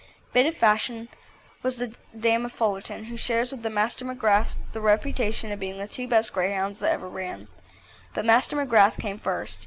Bit 0.33 0.47
of 0.47 0.57
Fashion 0.57 1.09
was 1.61 1.77
the 1.77 1.95
dam 2.19 2.43
of 2.43 2.51
Fullerton, 2.53 3.03
who 3.03 3.17
shares 3.17 3.51
with 3.51 3.63
Master 3.63 4.03
McGrath 4.03 4.55
the 4.73 4.81
reputation 4.81 5.51
of 5.51 5.59
being 5.59 5.77
the 5.77 5.87
two 5.87 6.07
best 6.07 6.33
Greyhounds 6.33 6.79
that 6.79 6.91
ever 6.93 7.07
ran. 7.07 7.47
But 8.15 8.25
Master 8.25 8.57
McGrath 8.57 8.99
came 8.99 9.19
first. 9.19 9.59